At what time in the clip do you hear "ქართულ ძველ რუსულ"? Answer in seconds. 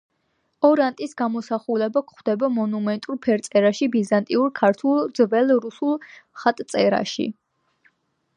4.61-5.97